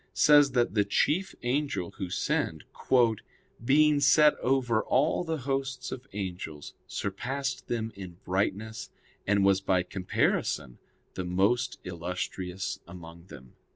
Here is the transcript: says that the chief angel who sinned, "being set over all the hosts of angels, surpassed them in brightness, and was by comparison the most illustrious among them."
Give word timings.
says 0.15 0.53
that 0.53 0.73
the 0.73 0.83
chief 0.83 1.35
angel 1.43 1.91
who 1.99 2.09
sinned, 2.09 2.63
"being 3.63 3.99
set 3.99 4.33
over 4.39 4.81
all 4.83 5.23
the 5.23 5.37
hosts 5.45 5.91
of 5.91 6.07
angels, 6.13 6.73
surpassed 6.87 7.67
them 7.67 7.91
in 7.93 8.17
brightness, 8.25 8.89
and 9.27 9.45
was 9.45 9.61
by 9.61 9.83
comparison 9.83 10.79
the 11.13 11.23
most 11.23 11.77
illustrious 11.83 12.79
among 12.87 13.25
them." 13.25 13.53